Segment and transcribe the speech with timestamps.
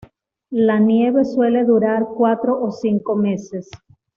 [0.65, 3.69] La nieve suele durar cuatro o cinco meses.